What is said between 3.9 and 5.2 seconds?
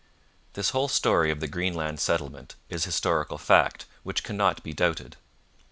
which cannot be doubted.